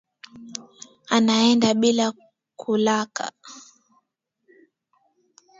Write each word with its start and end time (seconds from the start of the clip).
Anaenda 1.15 1.69
bila 1.81 2.05
kulaka 2.59 3.25